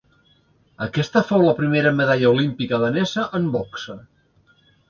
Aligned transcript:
Aquesta 0.85 1.23
fou 1.27 1.43
la 1.47 1.53
primera 1.59 1.93
medalla 1.99 2.31
olímpica 2.33 2.83
danesa 2.87 3.29
en 3.41 3.49
boxa. 3.59 4.01